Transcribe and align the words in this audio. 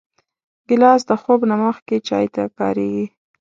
ګیلاس 0.67 1.01
د 1.09 1.11
خوب 1.21 1.41
نه 1.49 1.55
مخکې 1.63 1.95
چای 2.07 2.25
ته 2.35 2.43
کارېږي. 2.57 3.05